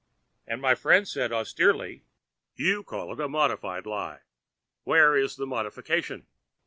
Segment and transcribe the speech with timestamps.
[0.57, 2.05] My friend said, austerely:
[2.55, 4.21] 'You call it a modified lie?
[4.83, 6.25] Where is the modification?'